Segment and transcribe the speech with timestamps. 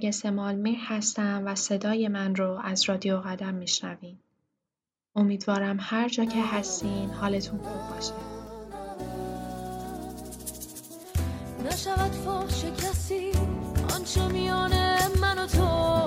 [0.00, 4.18] نرگس مالمیر هستم و صدای من رو از رادیو قدم میشنوین.
[5.16, 8.12] امیدوارم هر جا که هستین حالتون خوب باشه.
[11.66, 13.32] نشود فاش کسی
[13.94, 14.72] آنچه میان
[15.20, 16.04] من و تو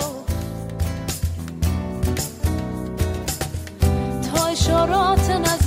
[4.29, 5.62] تا اشارات نظر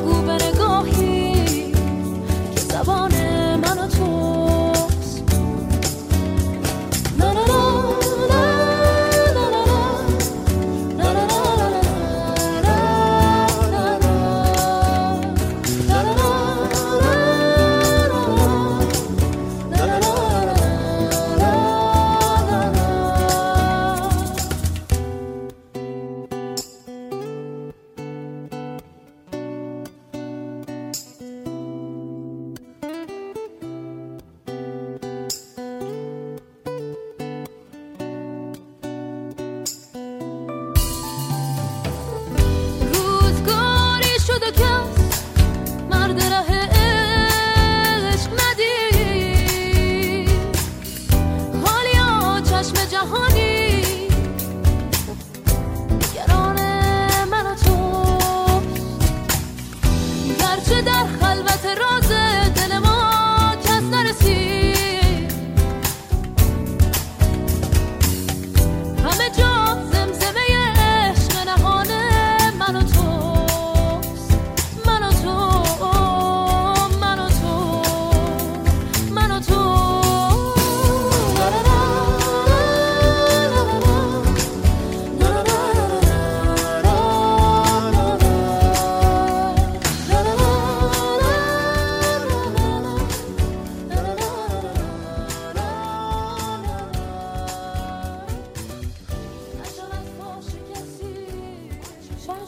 [0.00, 1.72] پاسخم گو به نگاهی
[2.54, 3.12] که زبان
[3.56, 4.19] من و توست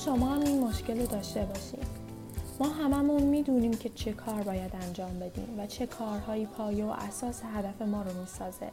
[0.05, 1.87] شما هم این مشکل رو داشته باشید
[2.61, 7.43] ما هممون می‌دونیم که چه کار باید انجام بدیم و چه کارهایی پایه و اساس
[7.55, 8.71] هدف ما رو می‌سازه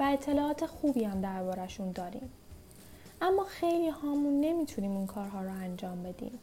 [0.00, 2.30] و اطلاعات خوبی هم دربارشون داریم.
[3.22, 6.38] اما خیلی هامون نمی‌تونیم اون کارها رو انجام بدیم.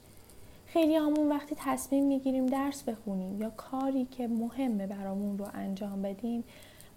[0.66, 6.44] خیلی همون وقتی تصمیم می‌گیریم درس بخونیم یا کاری که مهمه برامون رو انجام بدیم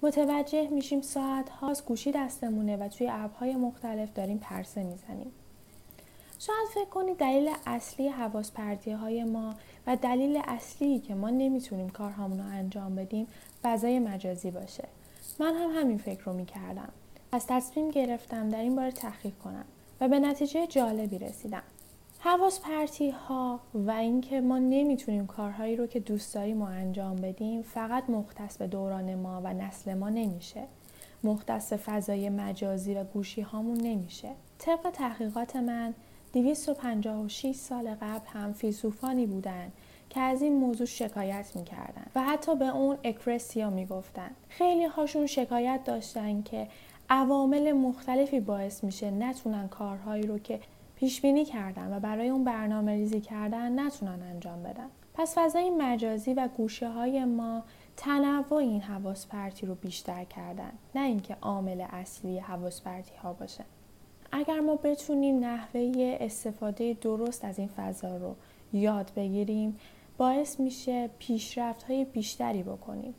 [0.02, 5.32] متوجه میشیم ساعت هاست گوشی دستمونه و توی ابرهای مختلف داریم پرسه می‌زنیم.
[6.46, 8.52] شاید فکر کنید دلیل اصلی حواس
[9.00, 9.54] های ما
[9.86, 13.26] و دلیل اصلی که ما نمی‌تونیم کارهامون رو انجام بدیم
[13.62, 14.88] فضای مجازی باشه.
[15.40, 16.88] من هم همین فکر رو می‌کردم.
[17.32, 19.64] از تصمیم گرفتم در این باره تحقیق کنم
[20.00, 21.62] و به نتیجه جالبی رسیدم.
[22.18, 27.62] حواس پرتی ها و اینکه ما نمی‌تونیم کارهایی رو که دوست داریم و انجام بدیم
[27.62, 30.62] فقط مختص به دوران ما و نسل ما نمیشه.
[31.24, 34.28] مختص فضای مجازی و گوشی هامون نمیشه.
[34.58, 35.94] طبق تحقیقات من
[36.32, 39.72] 256 سال قبل هم فیلسوفانی بودن
[40.10, 44.30] که از این موضوع شکایت می‌کردن و حتی به اون اکرسیا می‌گفتن.
[44.48, 46.68] خیلی هاشون شکایت داشتن که
[47.10, 50.60] عوامل مختلفی باعث میشه نتونن کارهایی رو که
[50.96, 54.86] پیش بینی کردن و برای اون برنامه ریزی کردن نتونن انجام بدن.
[55.14, 57.62] پس فضای مجازی و گوشه های ما
[57.96, 63.64] تنوع این حواس پرتی رو بیشتر کردن نه اینکه عامل اصلی حواس پرتی ها باشه.
[64.32, 68.34] اگر ما بتونیم نحوه استفاده درست از این فضا رو
[68.72, 69.76] یاد بگیریم
[70.18, 73.14] باعث میشه پیشرفت های بیشتری بکنیم.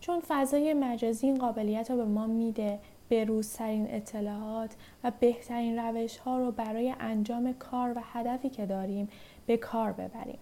[0.00, 2.78] چون فضای مجازی این قابلیت رو به ما میده
[3.10, 4.70] بروزترین اطلاعات
[5.04, 9.08] و بهترین روش ها رو برای انجام کار و هدفی که داریم
[9.46, 10.38] به کار ببریم.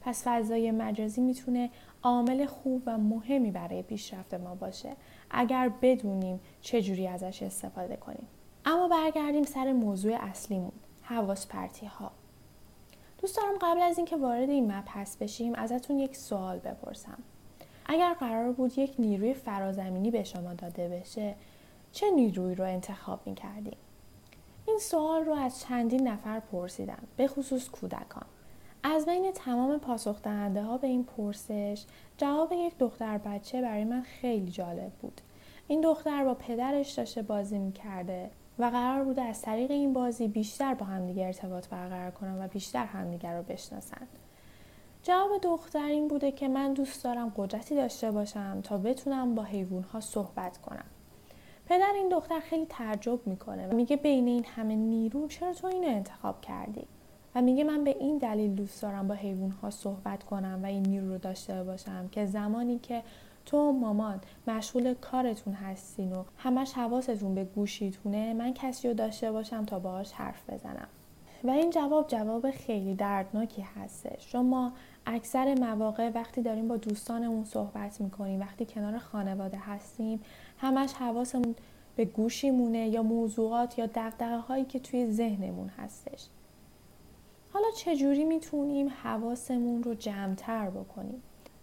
[0.00, 1.70] پس فضای مجازی می‌تونه
[2.02, 4.96] عامل خوب و مهمی برای پیشرفت ما باشه
[5.30, 8.26] اگر بدونیم چجوری ازش استفاده کنیم.
[8.64, 10.72] اما برگردیم سر موضوع اصلیمون
[11.02, 12.10] حواس پرتی ها
[13.18, 17.18] دوست دارم قبل از اینکه وارد این مبحث بشیم ازتون یک سوال بپرسم.
[17.86, 21.34] اگر قرار بود یک نیروی فرازمینی به شما داده بشه
[21.92, 23.76] چه نیروی رو انتخاب می کردیم؟
[24.66, 28.24] این سوال رو از چندین نفر پرسیدم به خصوص کودکان.
[28.82, 31.84] از بین تمام پاسخ دهنده ها به این پرسش
[32.18, 35.20] جواب یک دختر بچه برای من خیلی جالب بود.
[35.68, 38.30] این دختر با پدرش داشته بازی می‌کرده.
[38.58, 42.84] و قرار بوده از طریق این بازی بیشتر با همدیگه ارتباط برقرار کنن و بیشتر
[42.84, 44.06] همدیگه رو بشناسن.
[45.02, 50.00] جواب دختر این بوده که من دوست دارم قدرتی داشته باشم تا بتونم با حیوانها
[50.00, 50.84] صحبت کنم.
[51.66, 55.88] پدر این دختر خیلی تعجب می‌کنه و میگه بین این همه نیرو چرا تو اینو
[55.88, 56.86] انتخاب کردی؟
[57.34, 60.82] و میگه من به این دلیل دوست دارم با حیوان ها صحبت کنم و این
[60.82, 63.02] نیرو رو داشته باشم که زمانی که
[63.46, 69.64] تو مامان مشغول کارتون هستین و همش حواستون به گوشیتونه من کسی رو داشته باشم
[69.64, 70.88] تا باهاش حرف بزنم.
[71.44, 74.28] و این جواب جواب خیلی دردناکی هستش.
[74.32, 74.72] چون ما
[75.06, 80.20] اکثر مواقع وقتی داریم با دوستانمون صحبت می‌کنیم وقتی کنار خانواده هستیم
[80.58, 81.54] همش حواسمون
[81.96, 86.26] به گوشیمونه یا موضوعات یا دقدقه هایی که توی ذهنمون هستش.
[87.52, 91.22] حالا چجوری می‌تونیم حواسمون رو جمعتر بکنیم؟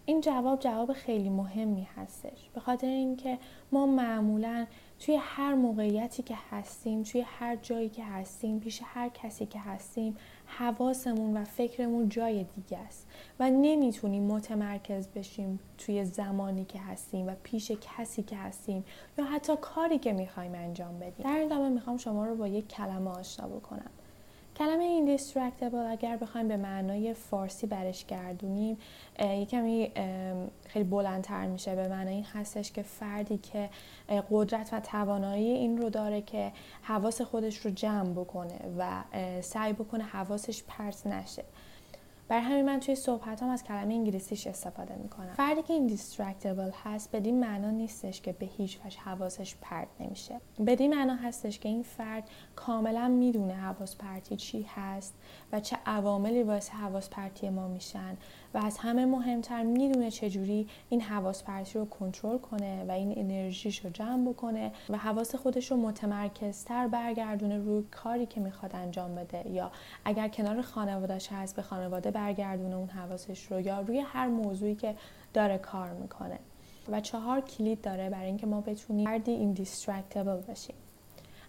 [0.09, 2.49] این جواب جواب خیلی مهمی هستش.
[2.53, 3.37] به خاطر اینکه
[3.71, 4.67] ما معمولا
[4.99, 10.17] توی هر موقعیتی که هستیم توی هر جایی که هستیم پیش هر کسی که هستیم
[10.45, 13.07] حواسمون و فکرمون جای دیگه است
[13.39, 18.85] و نمی‌تونیم متمرکز بشیم توی زمانی که هستیم و پیش کسی که هستیم
[19.17, 21.25] یا حتی کاری که می‌خوایم انجام بدیم.
[21.25, 23.91] در ادامه می‌خوام شما رو با یک کلمه آشنا بکنم.
[24.59, 28.77] کلمه indistractable اگر بخوایم به معنای فارسی برش گردونیم
[29.19, 29.91] یه کمی
[30.67, 31.75] خیلی بلندتر میشه.
[31.75, 33.69] به معنای این هستش که فردی که
[34.31, 36.51] قدرت و توانایی این رو داره که
[36.81, 39.03] حواس خودش رو جمع بکنه و
[39.41, 41.43] سعی بکنه حواسش پرت نشه.
[42.29, 45.33] برای همین من توی صحبت هم از کلمه انگلیسیش استفاده می‌کنم.
[45.33, 50.41] فردی که دیسترکتبل هست بدین معنا نیستش که به هیچ وجه حواسش پرت نمیشه.
[50.67, 55.13] بدین معنا هستش که این فرد کاملا می‌دونه حواس پرتی چی هست
[55.51, 58.17] و چه عواملی باعث حواس پرتی ما میشن.
[58.53, 63.85] و از همه مهمتر می‌دونه چجوری این حواس پرتی رو کنترل کنه و این انرژیش
[63.85, 69.49] رو جمع بکنه و حواس خودش رو متمرکزتر برگردونه روی کاری که می‌خواد انجام بده.
[69.49, 69.71] یا
[70.05, 74.95] اگر کنار خانوادهش هست به خانواده برگردونه اون حواسش رو یا روی هر موضوعی که
[75.33, 76.39] داره کار می‌کنه.
[76.91, 80.75] و چهار کلید داره برای اینکه ما بتونیم فردی indistractable بشیم.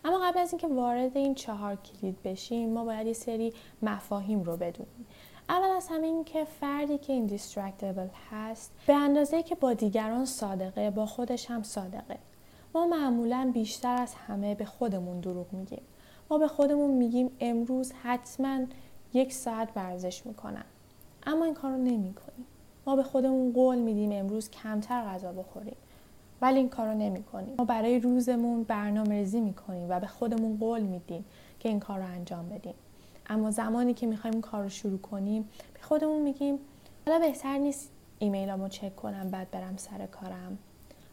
[0.04, 3.52] اما قبل از اینکه وارد این چهار کلید بشیم ما باید یه سری
[3.82, 5.06] مفاهیم رو بدونیم.
[5.50, 10.90] اول از همه این که فردی که indistractable هست به اندازه که با دیگران صادقه
[10.90, 12.18] با خودش هم صادقه.
[12.74, 15.82] ما معمولا بیشتر از همه به خودمون دروغ میگیم.
[16.30, 18.58] ما به خودمون میگیم امروز حتما
[19.14, 20.64] یک ساعت ورزش می‌کنم.
[21.26, 22.46] اما این کارو نمی‌کنیم.
[22.86, 25.76] ما به خودمون قول میدیم امروز کمتر غذا بخوریم.
[26.42, 27.54] ولی این کارو نمی‌کنیم.
[27.58, 31.24] ما برای روزمون برنامه ریزی می‌کنیم و به خودمون قول میدیم
[31.60, 32.74] که این کار رو انجام بدیم.
[33.30, 36.58] اما زمانی که می‌خوایم این کار رو شروع کنیم به خودمون میگیم
[37.06, 40.58] حالا بهتر نیست ایمیلامو چک کنم بعد برم سر کارم.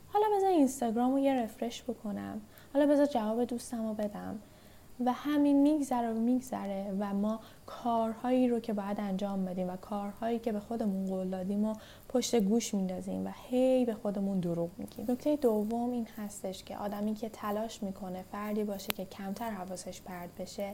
[0.08, 2.42] حالا بذار اینستاگرام رو یه رفرش بکنم.
[2.74, 4.40] حالا بذار جواب دوستم رو بدم.
[5.06, 10.40] و همین میگذره و میگذره و ما کارهایی رو که باید انجام بدیم و کارهایی
[10.40, 11.76] که به خودمون قول دادیم و
[12.10, 15.06] پشت گوش میندازیم و هی به خودمون دروغ میگیم.
[15.10, 20.30] نکته دوم این هستش که آدمی که تلاش می‌کنه فردی باشه که کمتر حواسش پرد
[20.40, 20.74] بشه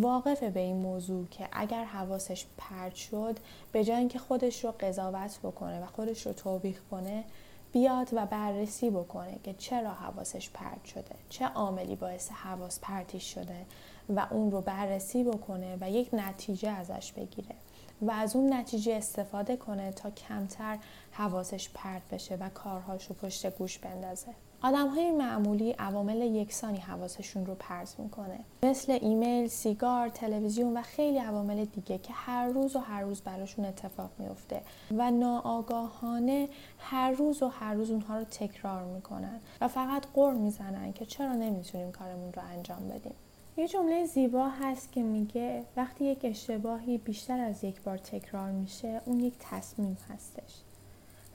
[0.00, 3.38] واقف به این موضوع که اگر حواسش پرد شد
[3.72, 7.24] به جای اینکه خودش رو قضاوت بکنه و خودش رو توبیخ کنه
[7.72, 13.66] بیاد و بررسی بکنه که چرا حواسش پرد شده چه عاملی باعث حواس پرتیش شده
[14.08, 17.54] و اون رو بررسی بکنه و یک نتیجه ازش بگیره
[18.02, 20.78] و از اون نتیجه استفاده کنه تا کمتر
[21.12, 24.34] حواسش پرد بشه و کارهاش رو پشت گوش بندازه.
[24.66, 28.38] آدم های معمولی عوامل یکسانی حواسشون رو پرز می‌کنه.
[28.62, 33.64] مثل ایمیل، سیگار، تلویزیون و خیلی عوامل دیگه که هر روز و هر روز براشون
[33.64, 34.60] اتفاق میفته
[34.96, 40.92] و ناآگاهانه هر روز و هر روز اونها رو تکرار می‌کنن و فقط قر می‌زنن
[40.92, 43.14] که چرا نمی‌تونیم کارمون رو انجام بدیم.
[43.56, 49.00] یه جمله زیبا هست که میگه وقتی یک اشتباهی بیشتر از یک بار تکرار میشه
[49.04, 50.52] اون یک تصمیم هستش.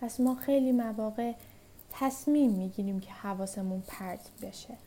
[0.01, 1.33] پس ما خیلی مواقع
[1.91, 4.77] تصمیم می‌گیریم که حواسمون پرت بشه.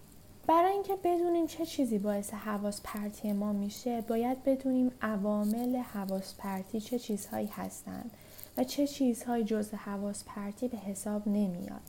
[0.46, 6.80] برای اینکه بدونیم چه چیزی باعث حواس پرتی ما میشه باید بدونیم عوامل حواس پرتی
[6.80, 8.10] چه چیزهایی هستند
[8.56, 11.82] و چه چیزهایی جز حواس پرتی به حساب نمیاد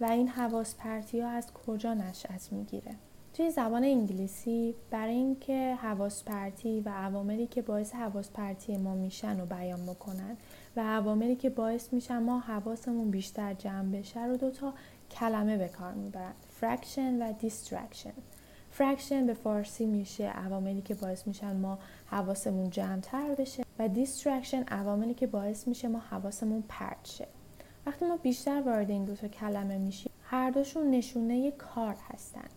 [0.00, 2.94] و این حواس پرتی ها از کجا نشأت می‌گیره.
[3.34, 9.40] توی زبان انگلیسی برای اینکه حواس پرتی و عواملی که باعث حواس پرتی ما میشن
[9.40, 10.36] رو بیان بکنن
[10.76, 14.74] و عواملی که باعث میشن ما حواسمون بیشتر جمع بشه رو دوتا
[15.10, 16.32] کلمه به کار می‌برن.
[16.48, 18.12] traction و distraction
[18.70, 25.14] traction به فارسی میشه عواملی که باعث میشن ما حواسمون جمعتر بشه و distraction عواملی
[25.14, 27.26] که باعث میشه ما حواسمون پرت شه.
[27.86, 32.48] وقتی ما بیشتر وارد این دو تا کلمه میشیم هر دوشون نشونه کار هستن.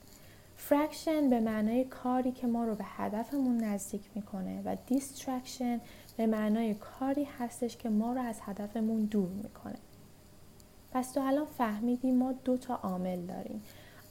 [0.55, 5.81] traction به معنای کاری که ما رو به هدفمون نزدیک می‌کنه و distraction
[6.17, 9.75] به معنای کاری هستش که ما رو از هدفمون دور می‌کنه.
[10.91, 13.63] پس تو الان فهمیدیم ما دو تا عامل داریم.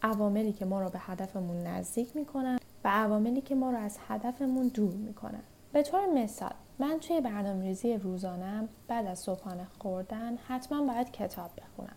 [0.02, 4.68] عواملی که ما رو به هدفمون نزدیک می‌کنن و عواملی که ما رو از هدفمون
[4.68, 5.42] دور می‌کنن.
[5.72, 11.50] به طور مثال من توی برنامه ریزی روزانم بعد از صبحانه خوردن حتما باید کتاب
[11.56, 11.96] بخونم.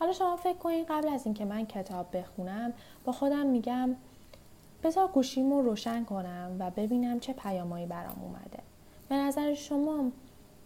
[0.00, 2.72] حالا شما فکر کنید قبل از اینکه من کتاب بخونم
[3.04, 3.96] با خودم میگم
[4.82, 8.69] بذار گوشیمو روشن کنم و ببینم چه پیامایی برام اومده.
[9.10, 10.12] به نظر شما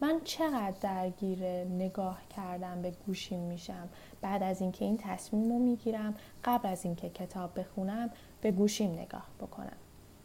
[0.00, 3.88] من چقدر درگیر نگاه کردم به گوشیم میشم؟
[4.20, 8.10] بعد از اینکه این تصمیم رو می‌گیرم قبل از اینکه کتاب بخونم
[8.40, 9.76] به گوشیم نگاه بکنم.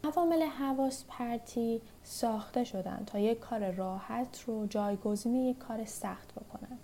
[0.04, 6.78] عوامل حواس پرتی ساخته شدن تا یک کار راحت رو جایگزین یک کار سخت بکنن.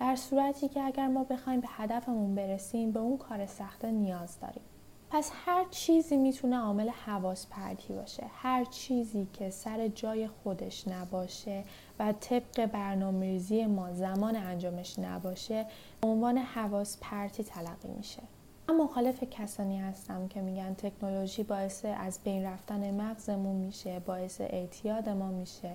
[0.00, 4.69] در صورتی که اگر ما بخوایم به هدفمون برسیم به اون کار سخته نیاز داریم.
[5.12, 8.26] پس هر چیزی می‌تونه عامل حواس پرتی باشه.
[8.34, 11.64] هر چیزی که سر جای خودش نباشه
[11.98, 15.66] و طبق برنامه ما زمان انجامش نباشه
[16.02, 18.22] عنوان حواس پرتی تلقی میشه.
[18.68, 25.08] من مخالف کسانی هستم که میگن تکنولوژی باعث از بین رفتن مغزمون میشه باعث اعتیاد
[25.08, 25.70] ما میشه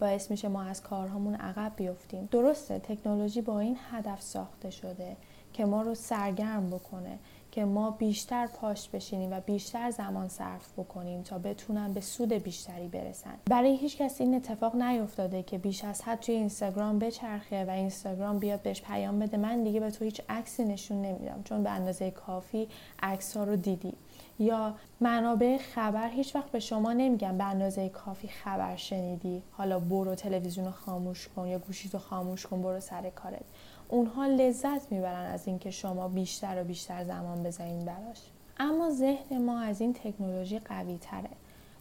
[0.00, 2.28] باعث میشه ما از کارهامون عقب بیفتیم.
[2.30, 5.16] درسته تکنولوژی با این هدف ساخته شده
[5.52, 7.18] که ما رو سرگرم بکنه.
[7.52, 12.88] که ما بیشتر پاش بشینیم و بیشتر زمان صرف بکنیم تا بتونن به سود بیشتری
[12.88, 13.34] برسن.
[13.44, 18.38] برای هیچ کس این اتفاق نیفتاده که بیش از حد توی اینستاگرام بچرخه و اینستاگرام
[18.38, 19.36] بیاد بهش پیام بده.
[19.36, 22.68] من دیگه به تو هیچ عکسی نشون نمیدم چون به اندازه کافی
[23.02, 23.94] عکس ها رو دیدی.
[24.38, 29.42] یا منابع خبر هیچ وقت به شما نمیگن به اندازه کافی خبر شنیدی.
[29.50, 33.44] حالا برو تلویزیون رو خاموش کن یا گوشی رو خاموش کن برو سر کارت.
[33.90, 38.18] اونها لذت می‌برن از اینکه شما بیشتر و بیشتر زمان بذارین براش.
[38.58, 41.30] اما ذهن ما از این تکنولوژی قوی تره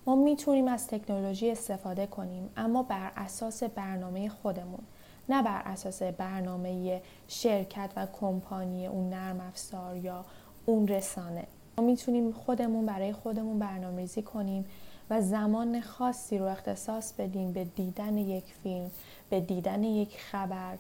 [0.06, 4.80] ما می‌تونیم از تکنولوژی استفاده کنیم اما بر اساس برنامه خودمون
[5.30, 10.26] نه بر اساس برنامه شرکت و کمپانی اون نرم افزار یا
[10.66, 11.44] اون رسانه.
[11.78, 14.66] ما می‌تونیم خودمون برای خودمون برنامه ریزی کنیم
[15.10, 18.92] و زمان خاصی رو اختصاص بدیم به دیدن یک فیلم
[19.30, 20.78] به دیدن یک خبر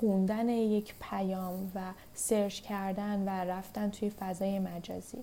[0.00, 1.80] خوندن یک پیام و
[2.14, 5.18] search کردن و رفتن توی فضای مجازی.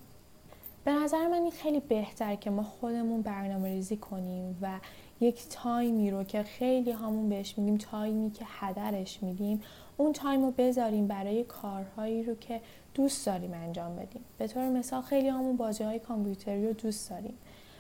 [0.84, 4.80] به نظر من این خیلی بهتر که ما خودمون برنامه ریزی کنیم و
[5.20, 9.62] یک تایمی رو که خیلیامون بهش میگیم تایمی که هدرش میدیم
[9.98, 12.62] اون تایم رو بذاریم برای کارهایی رو که
[12.94, 14.22] دوست داریم انجام بدیم.
[14.38, 17.38] به طور مثال خیلیامون بازی های کامپیوتری رو دوست داریم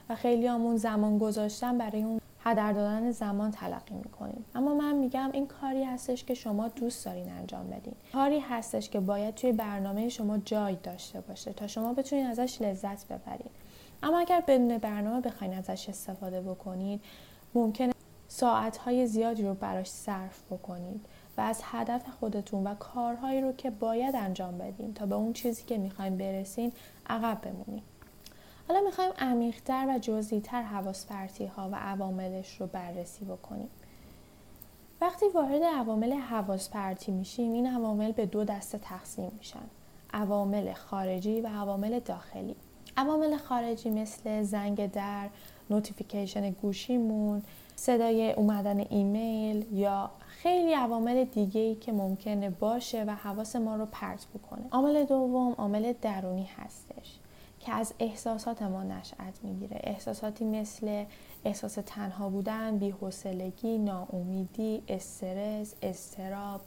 [0.09, 4.45] و خیلی همون زمان گذاشتن برای اون هدر دادن زمان تلقی می‌کنیم.
[4.55, 7.95] اما من میگم این کاری هستش که شما دوست دارین انجام بدین.
[8.13, 13.07] کاری هستش که باید توی برنامه شما جای داشته باشه تا شما بتونین ازش لذت
[13.07, 13.51] ببرید
[14.03, 17.01] اما اگر بدون برنامه بخواین ازش استفاده بکنید
[17.55, 17.93] ممکنه
[18.27, 21.05] ساعتهای زیادی رو براش صرف بکنید
[21.37, 25.63] و از هدف خودتون و کارهایی رو که باید انجام بدین تا به اون چیزی
[25.63, 26.71] که می‌خوایم برسین
[27.09, 27.83] عقب بمونید
[28.67, 31.05] حالا می‌خوایم عمیقتر و جزئیتر حواس
[31.57, 33.69] ها و عواملش رو بررسی بکنیم.
[35.01, 39.65] وقتی وارد عوامل حواس پرتی میشیم این عوامل به دو دسته تقسیم میشن.
[40.13, 42.55] عوامل خارجی و عوامل داخلی.
[42.97, 45.29] عوامل خارجی مثل زنگ در
[45.69, 47.43] notification گوشیمون
[47.75, 53.85] صدای اومدن ایمیل یا خیلی عوامل دیگه ای که ممکنه باشه و حواس ما رو
[53.85, 54.63] پرت بکنه.
[54.71, 57.19] عامل دوم عامل درونی هستش.
[57.65, 59.79] که از احساسات ما نشأت می‌گیره.
[59.83, 61.05] احساساتی مثل
[61.45, 66.61] احساس تنها بودن بیحوصلگی ناامیدی استرس استراب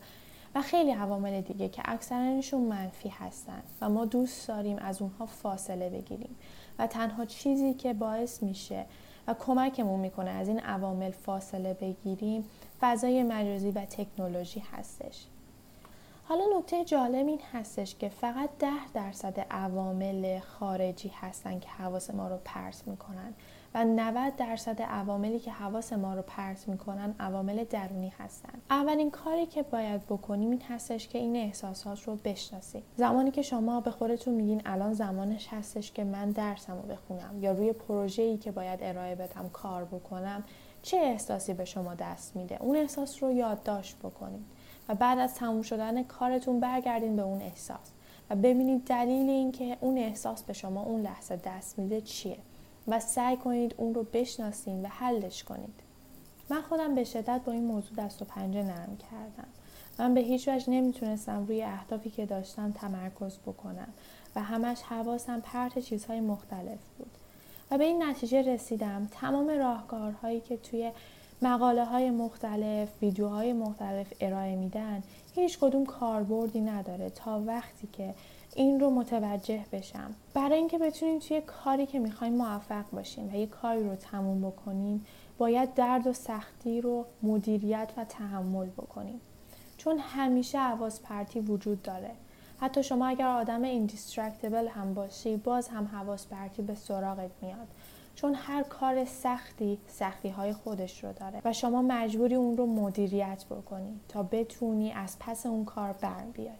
[0.54, 5.90] و خیلی عوامل دیگه که اکثرانشون منفی هستن و ما دوست داریم از اونها فاصله
[5.90, 6.36] بگیریم
[6.78, 8.86] و تنها چیزی که باعث میشه
[9.26, 12.44] و کمکمون می‌کنه از این عوامل فاصله بگیریم
[12.80, 15.26] فضای مجازی و تکنولوژی هستش.
[16.28, 22.28] حالا نکته جالب این هستش که فقط ده درصد عوامل خارجی هستن که حواس ما
[22.28, 23.34] رو پرت می‌کنن
[23.74, 28.52] و 90 درصد عواملی که حواس ما رو پرت می‌کنن عوامل درونی هستن.
[28.70, 32.82] اولین کاری که باید بکنیم این هستش که این احساسات رو بشناسیم.
[32.96, 37.52] زمانی که شما به خودتون میگین الان زمانش هستش که من درسم رو بخونم یا
[37.52, 40.44] روی پروژه‌ای که باید ارائه بدم کار بکنم
[40.82, 44.57] چه احساسی به شما دست میده؟ اون احساس رو یادداشت بکنید
[44.88, 47.90] و بعد از تموم شدن کارتون برگردین به اون احساس
[48.30, 52.38] و ببینید دلیل اینکه اون احساس به شما اون لحظه دست میده چیه
[52.88, 55.74] و سعی کنید اون رو بشناسین و حلش کنید.
[56.50, 59.48] من خودم به شدت با این موضوع دست و پنجه نرم کردم.
[59.98, 63.88] من به هیچ وجه نمی‌تونستم روی اهدافی که داشتم تمرکز بکنم
[64.36, 67.10] و همش حواسم پرت چیزهای مختلف بود.
[67.70, 69.08] و به این نتیجه رسیدم.
[69.10, 70.92] تمام راهکارهایی که توی
[71.42, 75.02] مقاله های مختلف ویدیوهای مختلف ارائه میدن.
[75.34, 78.14] هیچ کدوم کاربردی نداره تا وقتی که
[78.54, 80.14] این رو متوجه بشم.
[80.34, 85.06] برای اینکه بتونیم توی کاری که می‌خوایم موفق باشیم و یه کاری رو تموم بکنیم
[85.38, 89.20] باید درد و سختی رو مدیریت و تحمل بکنیم.
[89.76, 92.10] چون همیشه حواس پرتی وجود داره.
[92.60, 97.68] حتی شما اگر آدم indistractable هم باشی باز هم حواس پرتی به سراغت میاد.
[98.20, 103.44] چون هر کار سختی سختی های خودش رو داره و شما مجبوری اون رو مدیریت
[103.50, 106.54] بکنی تا بتونی از پس اون کار بر بیای.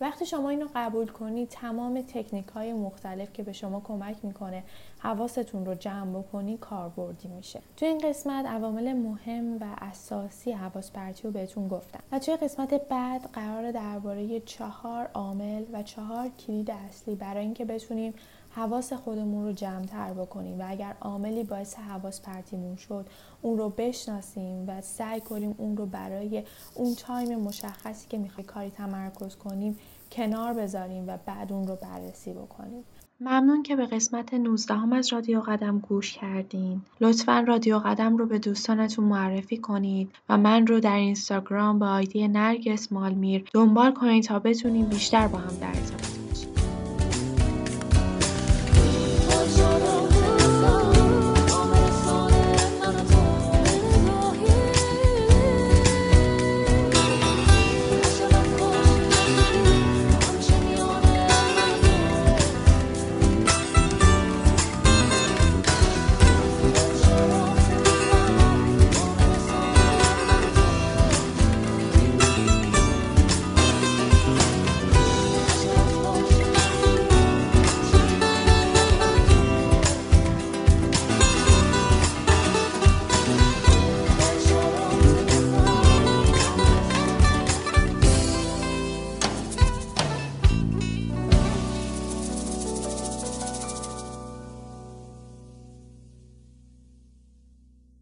[0.00, 4.62] وقتی شما اینو قبول کنید تمام تکنیک های مختلف که به شما کمک می‌کنه
[4.98, 7.60] حواستون رو جمع بکنی کاربردی میشه.
[7.76, 12.00] تو این قسمت عوامل مهم و اساسی حواس پرتی رو بهتون گفتم.
[12.12, 18.14] و توی قسمت بعد قرار درباره چهار عامل و چهار کلید اصلی برای اینکه بتونیم
[18.54, 23.06] حواس خودمون رو جمع تر بکنیم و اگر عاملی باعث حواس پرتیمون شد
[23.42, 26.42] اون رو بشناسیم و سعی کنیم اون رو برای
[26.74, 29.78] اون تایم مشخصی که می‌خوای کاری تمرکز کنیم
[30.12, 32.84] کنار بذاریم و بعد اون رو بررسی بکنیم
[33.20, 36.82] ممنون که به قسمت 19 هم از رادیو قدم گوش کردین.
[37.00, 42.28] لطفا رادیو قدم رو به دوستانتون معرفی کنید و من رو در اینستاگرام با آیدی
[42.28, 46.11] نرگس مالمیر دنبال کنید تا بتونیم بیشتر با هم در ارتباط